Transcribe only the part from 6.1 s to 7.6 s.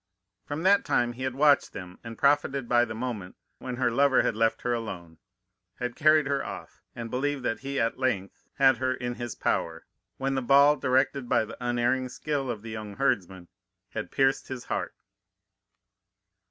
her off, and believed